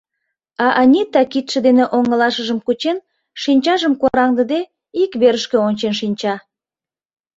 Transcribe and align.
А 0.65 0.67
Анита 0.81 1.21
кидше 1.31 1.59
дене 1.67 1.83
оҥылашыжым 1.97 2.59
кучен, 2.65 2.97
шинчажым 3.41 3.93
кораҥдыде, 4.01 4.59
ик 5.03 5.11
верышке 5.21 5.57
ончен 5.67 5.93
шинча. 5.99 6.35